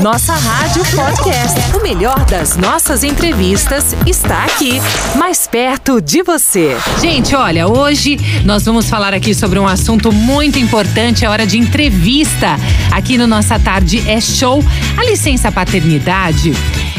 Nossa 0.00 0.32
Rádio 0.34 0.84
Podcast. 0.94 1.76
O 1.76 1.82
melhor 1.82 2.24
das 2.26 2.56
nossas 2.56 3.02
entrevistas 3.02 3.92
está 4.06 4.44
aqui, 4.44 4.80
mais 5.16 5.48
perto 5.48 6.00
de 6.00 6.22
você. 6.22 6.76
Gente, 7.00 7.34
olha, 7.34 7.66
hoje 7.66 8.16
nós 8.44 8.64
vamos 8.64 8.88
falar 8.88 9.12
aqui 9.12 9.34
sobre 9.34 9.58
um 9.58 9.66
assunto 9.66 10.12
muito 10.12 10.60
importante, 10.60 11.24
é 11.24 11.28
hora 11.28 11.44
de 11.44 11.58
entrevista. 11.58 12.54
Aqui 12.92 13.18
no 13.18 13.26
Nossa 13.26 13.58
Tarde 13.58 14.08
é 14.08 14.20
Show. 14.20 14.64
A 14.96 15.04
licença 15.04 15.50
paternidade 15.50 16.52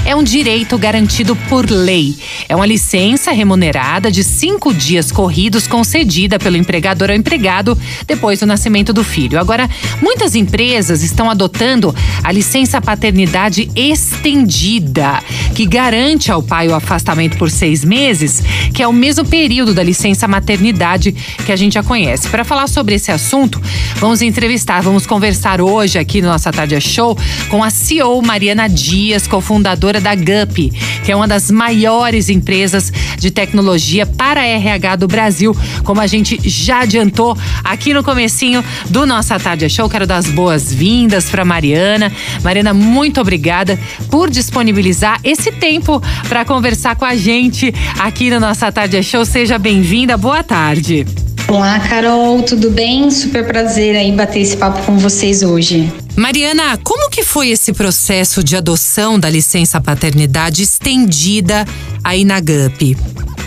é 0.06 0.14
um 0.14 0.24
direito 0.24 0.78
garantido 0.78 1.34
por 1.48 1.70
lei. 1.70 2.18
É 2.48 2.56
uma 2.56 2.66
licença 2.66 3.32
remunerada 3.32 4.12
de 4.12 4.24
cinco 4.24 4.74
dias 4.74 5.12
corridos 5.12 5.68
concedida 5.68 6.40
pelo 6.40 6.58
empregador 6.58 7.10
ao 7.10 7.16
empregado 7.16 7.78
depois 8.06 8.40
do 8.40 8.46
nascimento 8.46 8.94
do 8.94 9.04
filho. 9.04 9.40
Agora, 9.40 9.70
muitas 10.02 10.36
empresas 10.36 11.04
estão 11.04 11.30
adotando 11.30 11.96
a 12.24 12.32
licença 12.32 12.82
paternidade 12.82 13.70
estendida, 13.76 15.22
que 15.56 15.66
garante 15.66 16.32
ao 16.32 16.42
pai 16.42 16.68
o 16.68 16.76
afastamento 16.76 17.38
por 17.38 17.50
seis 17.50 17.84
meses, 17.84 18.44
que 18.74 18.82
é 18.82 18.88
o 18.88 18.94
mesmo 18.94 19.26
período 19.26 19.74
da 19.74 19.84
licença 19.84 20.28
maternidade 20.28 21.12
que 21.46 21.52
a 21.52 21.56
gente 21.56 21.74
já 21.74 21.84
conhece. 21.84 22.28
Para 22.30 22.44
falar 22.44 22.68
sobre 22.68 22.96
esse 22.96 23.12
assunto, 23.12 23.62
vamos 23.98 24.22
entrevistar, 24.22 24.82
vamos 24.82 25.06
conversar 25.06 25.62
hoje 25.62 26.00
aqui 26.00 26.22
no 26.22 26.28
Nossa 26.28 26.52
Tarde 26.52 26.80
Show 26.82 27.18
com 27.50 27.64
a 27.64 27.70
CEO 27.70 28.22
Mariana 28.22 28.68
Dias, 28.68 29.28
cofundadora 29.28 30.00
da 30.00 30.16
GUP, 30.16 30.72
que 31.04 31.12
é 31.12 31.16
uma 31.16 31.28
das 31.28 31.52
maiores 31.52 32.30
empresas 32.32 32.92
de 33.18 33.30
tecnologia 33.30 34.06
para 34.06 34.46
RH 34.46 34.96
do 34.96 35.08
Brasil, 35.08 35.56
como 35.84 36.02
a 36.02 36.08
gente 36.08 36.40
já 36.44 36.82
adiantou 36.82 37.38
aqui 37.64 37.94
no 37.94 38.04
comecinho 38.04 38.64
do 38.90 39.06
Nossa 39.06 39.40
Tarde 39.40 39.70
Show. 39.70 39.90
Quero 39.90 40.08
dar 40.08 40.18
as 40.18 40.28
boas-vindas 40.28 41.30
para 41.30 41.46
Mariana. 41.46 42.12
Mariana, 42.44 42.74
muito 42.74 43.22
obrigada 43.22 43.80
por 44.10 44.30
disponibilizar 44.30 45.20
esse 45.24 45.52
tempo 45.52 46.02
para 46.28 46.46
conversar 46.46 46.96
com 46.96 47.06
a 47.06 47.16
gente 47.16 47.74
aqui 48.00 48.30
no 48.30 48.40
Nossa 48.40 48.72
Tarde 48.72 49.02
Show. 49.04 49.26
Seja 49.26 49.58
bem-vinda. 49.58 50.18
Boa 50.18 50.44
tarde. 50.44 51.06
Olá, 51.48 51.80
Carol, 51.80 52.42
tudo 52.44 52.70
bem? 52.70 53.12
Super 53.12 53.46
prazer 53.46 53.96
aí 53.96 54.12
bater 54.12 54.40
esse 54.40 54.56
papo 54.56 54.82
com 54.86 54.98
vocês 54.98 55.44
hoje. 55.44 55.92
Mariana, 56.16 56.78
como 56.84 57.10
que 57.10 57.24
foi 57.24 57.50
esse 57.50 57.74
processo 57.74 58.44
de 58.44 58.56
adoção 58.56 59.20
da 59.20 59.30
licença 59.30 59.80
paternidade 59.80 60.62
estendida 60.62 61.66
aí 62.04 62.26
na 62.26 62.40
GUP? 62.40 62.98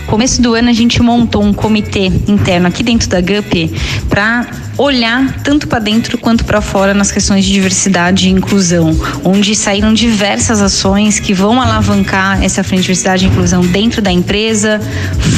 Começo 0.06 0.40
do 0.40 0.54
ano 0.54 0.70
a 0.70 0.72
gente 0.72 1.02
montou 1.02 1.42
um 1.42 1.52
comitê 1.52 2.06
interno 2.06 2.66
aqui 2.66 2.82
dentro 2.82 3.08
da 3.08 3.20
GUP 3.20 3.70
para 4.08 4.46
olhar 4.76 5.40
tanto 5.42 5.68
para 5.68 5.78
dentro 5.78 6.18
quanto 6.18 6.44
para 6.44 6.60
fora 6.60 6.92
nas 6.92 7.12
questões 7.12 7.44
de 7.44 7.52
diversidade 7.52 8.28
e 8.28 8.30
inclusão, 8.30 8.96
onde 9.22 9.54
saíram 9.54 9.94
diversas 9.94 10.60
ações 10.60 11.20
que 11.20 11.32
vão 11.32 11.60
alavancar 11.60 12.42
essa 12.42 12.64
frente 12.64 12.80
de 12.80 12.86
diversidade 12.86 13.24
e 13.24 13.28
inclusão 13.28 13.60
dentro 13.62 14.02
da 14.02 14.10
empresa, 14.10 14.80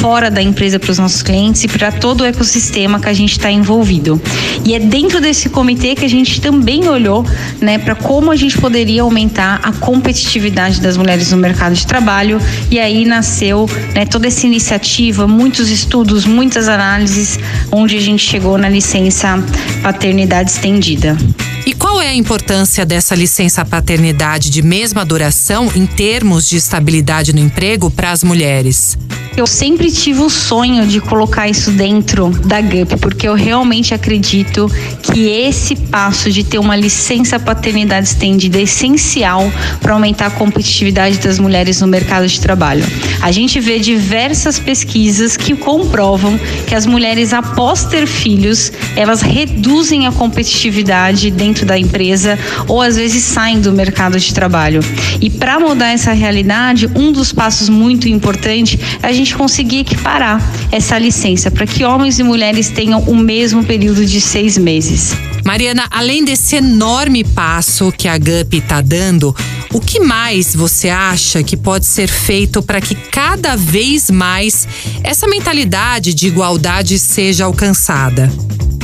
fora 0.01 0.31
da 0.31 0.41
empresa 0.41 0.79
para 0.79 0.91
os 0.91 0.97
nossos 0.97 1.21
clientes 1.21 1.63
e 1.63 1.67
para 1.67 1.91
todo 1.91 2.21
o 2.21 2.25
ecossistema 2.25 2.99
que 2.99 3.09
a 3.09 3.13
gente 3.13 3.33
está 3.33 3.51
envolvido. 3.51 4.19
E 4.65 4.73
é 4.73 4.79
dentro 4.79 5.21
desse 5.21 5.49
comitê 5.49 5.93
que 5.93 6.05
a 6.05 6.09
gente 6.09 6.41
também 6.41 6.87
olhou, 6.87 7.25
né, 7.61 7.77
para 7.77 7.95
como 7.95 8.31
a 8.31 8.35
gente 8.35 8.57
poderia 8.57 9.03
aumentar 9.03 9.59
a 9.61 9.71
competitividade 9.71 10.81
das 10.81 10.97
mulheres 10.97 11.31
no 11.31 11.37
mercado 11.37 11.75
de 11.75 11.85
trabalho 11.85 12.41
e 12.71 12.79
aí 12.79 13.05
nasceu, 13.05 13.69
né, 13.93 14.05
toda 14.05 14.27
essa 14.27 14.47
iniciativa, 14.47 15.27
muitos 15.27 15.69
estudos, 15.69 16.25
muitas 16.25 16.67
análises, 16.67 17.39
onde 17.71 17.95
a 17.97 18.01
gente 18.01 18.23
chegou 18.23 18.57
na 18.57 18.67
licença 18.69 19.26
paternidade 19.81 20.51
estendida. 20.51 21.17
E 21.65 21.73
qual 21.73 22.01
é 22.01 22.07
a 22.07 22.13
importância 22.13 22.85
dessa 22.85 23.13
licença 23.13 23.65
paternidade 23.65 24.49
de 24.49 24.61
mesma 24.61 25.03
duração 25.03 25.69
em 25.75 25.85
termos 25.85 26.47
de 26.47 26.55
estabilidade 26.55 27.33
no 27.33 27.39
emprego 27.39 27.91
para 27.91 28.11
as 28.11 28.23
mulheres? 28.23 28.97
Eu 29.37 29.45
sempre 29.45 29.91
tive 29.91 30.21
o 30.21 30.31
sonho 30.31 30.87
de 30.87 30.99
colocar 30.99 31.47
isso 31.47 31.69
dentro 31.69 32.29
da 32.29 32.59
GUP, 32.59 32.97
porque 32.99 33.27
eu 33.27 33.35
realmente 33.35 33.93
acredito 33.93 34.67
que 35.03 35.27
esse 35.27 35.75
passo 35.75 36.31
de 36.31 36.43
ter 36.43 36.57
uma 36.57 36.75
licença 36.75 37.37
paternidade 37.39 38.07
estendida 38.07 38.57
é 38.57 38.63
essencial 38.63 39.51
para 39.79 39.93
aumentar 39.93 40.25
a 40.25 40.29
competitividade 40.31 41.19
das 41.19 41.37
mulheres 41.37 41.79
no 41.79 41.85
mercado 41.85 42.27
de 42.27 42.41
trabalho. 42.41 42.83
A 43.21 43.31
gente 43.31 43.59
vê 43.59 43.77
diversas 43.77 44.57
pesquisas 44.57 45.37
que 45.37 45.55
comprovam 45.55 46.39
que 46.65 46.73
as 46.73 46.87
mulheres, 46.87 47.31
após 47.31 47.85
ter 47.85 48.07
filhos, 48.07 48.71
elas 48.95 49.21
reduzem 49.21 50.07
a 50.07 50.11
competitividade 50.11 51.29
dentro 51.29 51.63
da 51.63 51.77
empresa 51.77 52.39
ou 52.67 52.81
às 52.81 52.95
vezes 52.95 53.23
saem 53.23 53.61
do 53.61 53.71
mercado 53.71 54.19
de 54.19 54.33
trabalho. 54.33 54.79
E 55.21 55.29
para 55.29 55.59
mudar 55.59 55.89
essa 55.89 56.11
realidade, 56.11 56.89
um 56.95 57.11
dos 57.11 57.31
passos 57.31 57.69
muito 57.69 58.09
importantes 58.09 58.79
é 59.03 59.07
a 59.07 59.13
gente 59.13 59.26
conseguir 59.35 59.79
equiparar 59.79 60.41
essa 60.71 60.97
licença 60.97 61.49
para 61.49 61.65
que 61.65 61.83
homens 61.83 62.19
e 62.19 62.23
mulheres 62.23 62.69
tenham 62.69 63.01
o 63.01 63.15
mesmo 63.15 63.63
período 63.63 64.05
de 64.05 64.21
seis 64.21 64.57
meses. 64.57 65.13
Mariana, 65.45 65.87
além 65.89 66.25
desse 66.25 66.57
enorme 66.57 67.23
passo 67.23 67.91
que 67.91 68.07
a 68.07 68.17
GUP 68.17 68.57
está 68.57 68.81
dando, 68.81 69.35
o 69.73 69.79
que 69.79 69.99
mais 69.99 70.53
você 70.53 70.89
acha 70.89 71.41
que 71.41 71.55
pode 71.55 71.85
ser 71.85 72.07
feito 72.07 72.61
para 72.61 72.81
que 72.81 72.95
cada 72.95 73.55
vez 73.55 74.09
mais 74.09 74.67
essa 75.03 75.27
mentalidade 75.27 76.13
de 76.13 76.27
igualdade 76.27 76.99
seja 76.99 77.45
alcançada? 77.45 78.31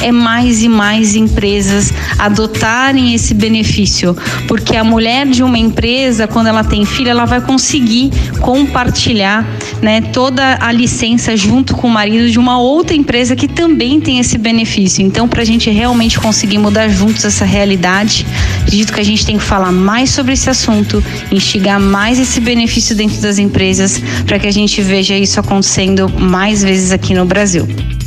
É 0.03 0.11
mais 0.11 0.61
e 0.61 0.67
mais 0.67 1.15
empresas 1.15 1.93
adotarem 2.19 3.13
esse 3.13 3.33
benefício, 3.33 4.15
porque 4.47 4.75
a 4.75 4.83
mulher 4.83 5.25
de 5.25 5.41
uma 5.41 5.57
empresa, 5.57 6.27
quando 6.27 6.47
ela 6.47 6.63
tem 6.63 6.85
filho, 6.85 7.09
ela 7.09 7.25
vai 7.25 7.39
conseguir 7.39 8.11
compartilhar, 8.41 9.47
né, 9.81 10.01
toda 10.01 10.57
a 10.59 10.71
licença 10.71 11.35
junto 11.37 11.73
com 11.75 11.87
o 11.87 11.89
marido 11.89 12.29
de 12.29 12.37
uma 12.37 12.59
outra 12.59 12.95
empresa 12.95 13.35
que 13.35 13.47
também 13.47 14.01
tem 14.01 14.19
esse 14.19 14.37
benefício. 14.37 15.01
Então, 15.01 15.27
para 15.27 15.41
a 15.41 15.45
gente 15.45 15.69
realmente 15.69 16.19
conseguir 16.19 16.57
mudar 16.57 16.89
juntos 16.89 17.23
essa 17.23 17.45
realidade, 17.45 18.25
acredito 18.61 18.91
que 18.91 18.99
a 18.99 19.05
gente 19.05 19.25
tem 19.25 19.37
que 19.37 19.43
falar 19.43 19.71
mais 19.71 20.09
sobre 20.09 20.33
esse 20.33 20.49
assunto, 20.49 21.01
instigar 21.31 21.79
mais 21.79 22.19
esse 22.19 22.41
benefício 22.41 22.95
dentro 22.95 23.21
das 23.21 23.39
empresas, 23.39 24.01
para 24.25 24.37
que 24.37 24.47
a 24.47 24.51
gente 24.51 24.81
veja 24.81 25.17
isso 25.17 25.39
acontecendo 25.39 26.09
mais 26.19 26.61
vezes 26.61 26.91
aqui 26.91 27.13
no 27.13 27.25
Brasil. 27.25 27.65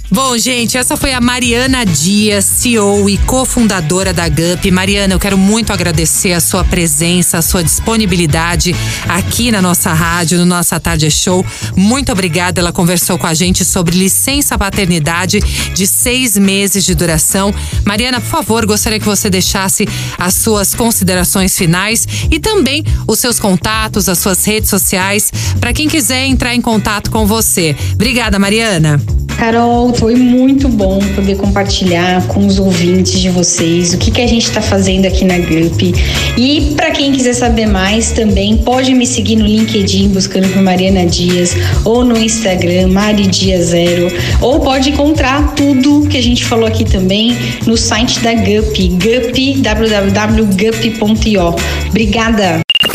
Bom, 0.08 0.38
gente, 0.38 0.78
essa 0.78 0.96
foi 0.96 1.12
a 1.12 1.20
Mariana 1.20 1.84
Dias, 1.84 2.44
CEO 2.44 3.10
e 3.10 3.18
cofundadora 3.18 4.12
da 4.12 4.28
GUP. 4.28 4.70
Mariana, 4.70 5.14
eu 5.14 5.18
quero 5.18 5.36
muito 5.36 5.72
agradecer 5.72 6.32
a 6.32 6.40
sua 6.40 6.62
presença, 6.62 7.38
a 7.38 7.42
sua 7.42 7.62
disponibilidade 7.62 8.74
aqui 9.08 9.50
na 9.50 9.60
nossa 9.60 9.92
rádio, 9.92 10.38
no 10.38 10.46
Nossa 10.46 10.78
Tarde 10.78 11.10
Show. 11.10 11.44
Muito 11.76 12.12
obrigada. 12.12 12.60
Ela 12.60 12.72
conversou 12.72 13.18
com 13.18 13.26
a 13.26 13.34
gente 13.34 13.64
sobre 13.64 13.98
licença 13.98 14.56
paternidade 14.56 15.40
de 15.74 15.86
seis 15.88 16.38
meses 16.38 16.84
de 16.84 16.94
duração. 16.94 17.52
Mariana, 17.84 18.20
por 18.20 18.30
favor, 18.30 18.64
gostaria 18.64 19.00
que 19.00 19.06
você 19.06 19.28
deixasse 19.28 19.88
as 20.16 20.34
suas 20.34 20.72
considerações 20.72 21.58
finais 21.58 22.06
e 22.30 22.38
também 22.38 22.84
os 23.08 23.18
seus 23.18 23.40
contatos, 23.40 24.08
as 24.08 24.20
suas 24.20 24.44
redes 24.44 24.70
sociais, 24.70 25.32
para 25.60 25.72
quem 25.72 25.88
quiser 25.88 26.26
entrar 26.26 26.54
em 26.54 26.60
contato 26.60 27.10
com 27.10 27.26
você. 27.26 27.74
Obrigada, 27.94 28.38
Mariana. 28.38 29.15
Carol, 29.38 29.92
foi 29.94 30.14
muito 30.14 30.68
bom 30.68 30.98
poder 31.14 31.36
compartilhar 31.36 32.26
com 32.26 32.46
os 32.46 32.58
ouvintes 32.58 33.20
de 33.20 33.28
vocês 33.28 33.92
o 33.92 33.98
que, 33.98 34.10
que 34.10 34.20
a 34.22 34.26
gente 34.26 34.46
está 34.46 34.62
fazendo 34.62 35.06
aqui 35.06 35.24
na 35.24 35.38
GUP. 35.38 35.94
E 36.36 36.72
para 36.74 36.90
quem 36.90 37.12
quiser 37.12 37.34
saber 37.34 37.66
mais 37.66 38.12
também, 38.12 38.56
pode 38.56 38.94
me 38.94 39.06
seguir 39.06 39.36
no 39.36 39.46
LinkedIn 39.46 40.08
buscando 40.08 40.48
por 40.52 40.62
Mariana 40.62 41.06
Dias 41.06 41.54
ou 41.84 42.02
no 42.02 42.16
Instagram, 42.16 42.88
Mari 42.88 43.26
Dias 43.26 43.66
Zero, 43.66 44.08
ou 44.40 44.60
pode 44.60 44.90
encontrar 44.90 45.54
tudo 45.54 46.08
que 46.08 46.16
a 46.16 46.22
gente 46.22 46.44
falou 46.44 46.66
aqui 46.66 46.84
também 46.84 47.36
no 47.66 47.76
site 47.76 48.20
da 48.20 48.32
GUP, 48.32 48.88
GUP, 48.88 49.60
www.gup.io. 49.60 51.54
Obrigada! 51.88 52.65